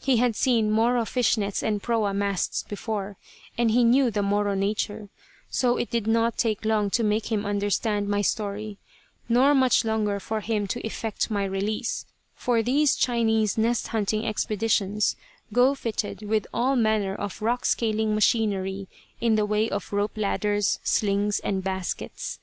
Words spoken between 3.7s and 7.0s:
he knew the Moro nature, so it did not take long